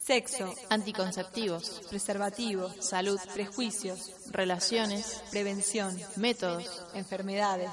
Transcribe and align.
Sexo, 0.00 0.54
Anticonceptivos, 0.70 1.82
preservativo, 1.90 2.70
salud, 2.80 3.20
prejuicios, 3.34 4.10
relaciones, 4.30 5.22
prevención, 5.30 5.96
métodos. 6.16 6.82
enfermedades. 6.94 7.70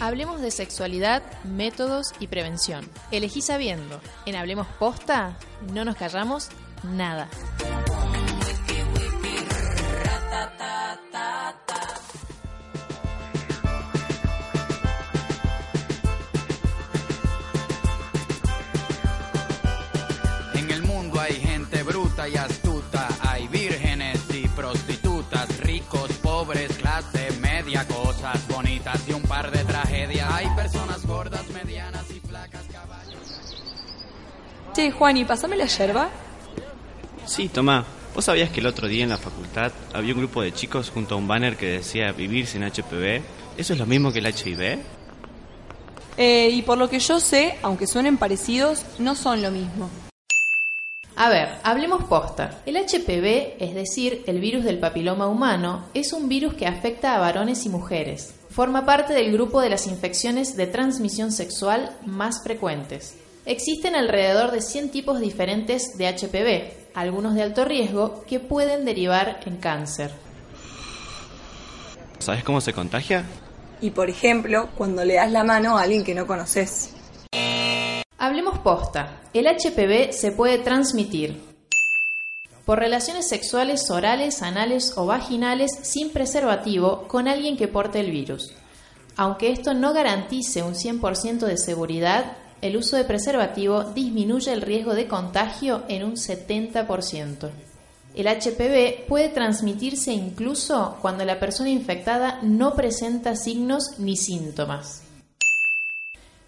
Hablemos 0.00 0.42
de 0.42 0.50
sexualidad, 0.50 1.22
métodos 1.44 2.12
y 2.20 2.26
prevención. 2.26 2.86
Elegí 3.10 3.40
sabiendo. 3.40 4.02
En 4.26 4.36
Hablemos 4.36 4.66
Posta, 4.78 5.38
no 5.72 5.86
nos 5.86 5.96
callamos 5.96 6.50
nada. 6.82 7.28
Bruta 22.24 22.28
y 22.28 22.36
astuta, 22.36 23.08
hay 23.20 23.48
vírgenes 23.48 24.20
y 24.32 24.48
prostitutas, 24.48 25.60
ricos, 25.60 26.10
pobres, 26.22 26.72
clase 26.76 27.28
media, 27.40 27.86
cosas 27.86 28.46
bonitas 28.48 29.00
y 29.08 29.12
un 29.12 29.22
par 29.22 29.50
de 29.50 29.64
tragedias. 29.64 30.30
Hay 30.32 30.46
personas 30.56 31.06
gordas, 31.06 31.48
medianas 31.50 32.04
y 32.10 32.20
flacas, 32.20 32.62
caballos. 32.72 33.62
Che, 34.74 34.90
Juani, 34.90 35.24
pasame 35.24 35.56
la 35.56 35.66
yerba. 35.66 36.08
Sí, 37.26 37.48
Tomá. 37.48 37.84
¿Vos 38.14 38.26
sabías 38.26 38.50
que 38.50 38.60
el 38.60 38.68
otro 38.68 38.86
día 38.86 39.02
en 39.02 39.10
la 39.10 39.18
facultad 39.18 39.72
había 39.92 40.14
un 40.14 40.20
grupo 40.20 40.40
de 40.40 40.52
chicos 40.52 40.90
junto 40.90 41.16
a 41.16 41.18
un 41.18 41.26
banner 41.26 41.56
que 41.56 41.66
decía 41.66 42.12
vivir 42.12 42.46
sin 42.46 42.62
HPV? 42.62 43.22
¿Eso 43.56 43.72
es 43.72 43.78
lo 43.78 43.86
mismo 43.86 44.12
que 44.12 44.20
el 44.20 44.26
HIV? 44.26 44.78
Eh, 46.16 46.48
y 46.52 46.62
por 46.62 46.78
lo 46.78 46.88
que 46.88 47.00
yo 47.00 47.18
sé, 47.18 47.58
aunque 47.62 47.88
suenen 47.88 48.16
parecidos, 48.16 48.84
no 49.00 49.16
son 49.16 49.42
lo 49.42 49.50
mismo. 49.50 49.90
A 51.16 51.28
ver, 51.28 51.48
hablemos 51.62 52.04
posta. 52.04 52.62
El 52.66 52.76
HPV, 52.76 53.62
es 53.62 53.74
decir, 53.74 54.24
el 54.26 54.40
virus 54.40 54.64
del 54.64 54.80
papiloma 54.80 55.28
humano, 55.28 55.84
es 55.94 56.12
un 56.12 56.28
virus 56.28 56.54
que 56.54 56.66
afecta 56.66 57.14
a 57.14 57.20
varones 57.20 57.64
y 57.66 57.68
mujeres. 57.68 58.34
Forma 58.50 58.84
parte 58.84 59.14
del 59.14 59.32
grupo 59.32 59.60
de 59.60 59.70
las 59.70 59.86
infecciones 59.86 60.56
de 60.56 60.66
transmisión 60.66 61.30
sexual 61.30 61.96
más 62.04 62.42
frecuentes. 62.42 63.14
Existen 63.46 63.94
alrededor 63.94 64.50
de 64.50 64.60
100 64.60 64.90
tipos 64.90 65.20
diferentes 65.20 65.96
de 65.96 66.08
HPV, 66.08 66.94
algunos 66.94 67.34
de 67.34 67.42
alto 67.42 67.64
riesgo, 67.64 68.24
que 68.26 68.40
pueden 68.40 68.84
derivar 68.84 69.40
en 69.46 69.58
cáncer. 69.58 70.10
¿Sabes 72.18 72.42
cómo 72.42 72.60
se 72.60 72.72
contagia? 72.72 73.24
Y 73.80 73.90
por 73.90 74.10
ejemplo, 74.10 74.68
cuando 74.76 75.04
le 75.04 75.14
das 75.14 75.30
la 75.30 75.44
mano 75.44 75.78
a 75.78 75.82
alguien 75.82 76.02
que 76.02 76.14
no 76.14 76.26
conoces. 76.26 76.94
Hablemos 78.24 78.58
posta. 78.60 79.20
El 79.34 79.46
HPV 79.46 80.14
se 80.14 80.32
puede 80.32 80.56
transmitir 80.56 81.38
por 82.64 82.78
relaciones 82.78 83.28
sexuales 83.28 83.90
orales, 83.90 84.40
anales 84.40 84.94
o 84.96 85.04
vaginales 85.04 85.70
sin 85.82 86.08
preservativo 86.08 87.06
con 87.06 87.28
alguien 87.28 87.58
que 87.58 87.68
porte 87.68 88.00
el 88.00 88.10
virus. 88.10 88.54
Aunque 89.16 89.52
esto 89.52 89.74
no 89.74 89.92
garantice 89.92 90.62
un 90.62 90.72
100% 90.72 91.40
de 91.40 91.58
seguridad, 91.58 92.38
el 92.62 92.78
uso 92.78 92.96
de 92.96 93.04
preservativo 93.04 93.84
disminuye 93.84 94.54
el 94.54 94.62
riesgo 94.62 94.94
de 94.94 95.06
contagio 95.06 95.82
en 95.88 96.04
un 96.04 96.14
70%. 96.14 97.50
El 98.14 98.26
HPV 98.26 99.06
puede 99.06 99.28
transmitirse 99.28 100.14
incluso 100.14 100.96
cuando 101.02 101.26
la 101.26 101.38
persona 101.38 101.68
infectada 101.68 102.38
no 102.40 102.74
presenta 102.74 103.36
signos 103.36 103.98
ni 103.98 104.16
síntomas. 104.16 105.03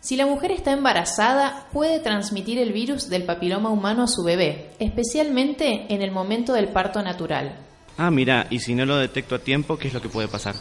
Si 0.06 0.15
la 0.15 0.25
mujer 0.25 0.53
está 0.53 0.71
embarazada, 0.71 1.67
puede 1.72 1.99
transmitir 1.99 2.61
el 2.61 2.72
virus 2.72 3.09
del 3.09 3.25
papiloma 3.25 3.71
humano 3.71 4.05
a 4.05 4.06
su 4.06 4.22
bebé, 4.22 4.71
especialmente 4.78 5.93
en 5.93 6.00
el 6.00 6.12
momento 6.12 6.53
del 6.53 6.69
parto 6.69 7.03
natural. 7.03 7.56
Ah, 7.99 8.12
mira, 8.12 8.47
y 8.49 8.61
si 8.61 8.77
no 8.77 8.87
lo 8.87 8.99
detecto 8.99 9.34
a 9.34 9.41
tiempo, 9.41 9.77
¿qué 9.77 9.89
es 9.89 9.95
lo 9.95 10.00
que 10.00 10.09
puede 10.09 10.28
pasar? 10.28 10.55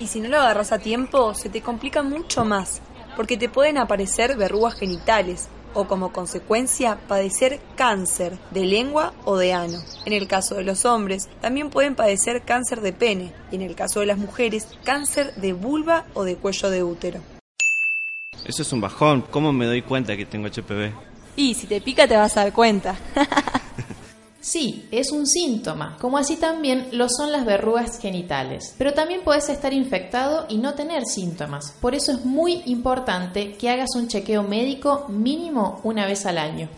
Y 0.00 0.06
si 0.06 0.18
no 0.18 0.30
lo 0.30 0.38
agarras 0.38 0.72
a 0.72 0.78
tiempo, 0.78 1.34
se 1.34 1.50
te 1.50 1.60
complica 1.60 2.02
mucho 2.02 2.46
más, 2.46 2.80
porque 3.16 3.36
te 3.36 3.50
pueden 3.50 3.76
aparecer 3.76 4.34
verrugas 4.38 4.76
genitales 4.76 5.50
o 5.74 5.86
como 5.86 6.10
consecuencia 6.10 6.96
padecer 7.06 7.60
cáncer 7.76 8.38
de 8.50 8.64
lengua 8.64 9.12
o 9.26 9.36
de 9.36 9.52
ano. 9.52 9.76
En 10.06 10.14
el 10.14 10.26
caso 10.26 10.54
de 10.54 10.64
los 10.64 10.86
hombres, 10.86 11.28
también 11.42 11.68
pueden 11.68 11.96
padecer 11.96 12.44
cáncer 12.46 12.80
de 12.80 12.94
pene 12.94 13.34
y 13.52 13.56
en 13.56 13.60
el 13.60 13.74
caso 13.74 14.00
de 14.00 14.06
las 14.06 14.16
mujeres, 14.16 14.66
cáncer 14.84 15.34
de 15.34 15.52
vulva 15.52 16.06
o 16.14 16.24
de 16.24 16.36
cuello 16.36 16.70
de 16.70 16.82
útero. 16.82 17.35
Eso 18.46 18.62
es 18.62 18.72
un 18.72 18.80
bajón. 18.80 19.24
¿Cómo 19.30 19.52
me 19.52 19.66
doy 19.66 19.82
cuenta 19.82 20.16
que 20.16 20.24
tengo 20.24 20.48
HPV? 20.48 20.92
Y 21.36 21.54
si 21.54 21.66
te 21.66 21.80
pica 21.80 22.06
te 22.06 22.16
vas 22.16 22.36
a 22.36 22.44
dar 22.44 22.52
cuenta. 22.52 22.96
Sí, 24.46 24.86
es 24.92 25.10
un 25.10 25.26
síntoma, 25.26 25.96
como 26.00 26.18
así 26.18 26.36
también 26.36 26.86
lo 26.92 27.08
son 27.08 27.32
las 27.32 27.44
verrugas 27.44 27.98
genitales. 27.98 28.76
Pero 28.78 28.94
también 28.94 29.22
puedes 29.24 29.48
estar 29.48 29.72
infectado 29.72 30.46
y 30.48 30.58
no 30.58 30.74
tener 30.74 31.04
síntomas. 31.04 31.74
Por 31.80 31.96
eso 31.96 32.12
es 32.12 32.24
muy 32.24 32.62
importante 32.66 33.54
que 33.54 33.70
hagas 33.70 33.96
un 33.96 34.06
chequeo 34.06 34.44
médico 34.44 35.06
mínimo 35.08 35.80
una 35.82 36.06
vez 36.06 36.26
al 36.26 36.38
año. 36.38 36.68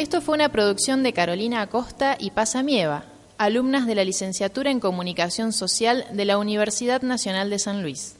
Esto 0.00 0.22
fue 0.22 0.34
una 0.34 0.48
producción 0.48 1.02
de 1.02 1.12
Carolina 1.12 1.60
Acosta 1.60 2.16
y 2.18 2.30
Pasa 2.30 2.62
Mieva, 2.62 3.04
alumnas 3.36 3.86
de 3.86 3.94
la 3.94 4.02
licenciatura 4.02 4.70
en 4.70 4.80
Comunicación 4.80 5.52
Social 5.52 6.06
de 6.10 6.24
la 6.24 6.38
Universidad 6.38 7.02
Nacional 7.02 7.50
de 7.50 7.58
San 7.58 7.82
Luis. 7.82 8.16